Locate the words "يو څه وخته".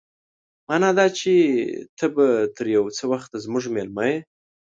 2.75-3.35